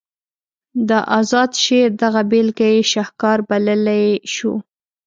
[0.89, 4.53] د اذاد شعر دغه بیلګه یې شهکار بللی شو.